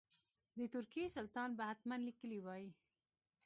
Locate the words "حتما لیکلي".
1.69-2.39